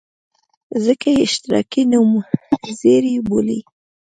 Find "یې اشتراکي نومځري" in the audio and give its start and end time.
1.15-3.15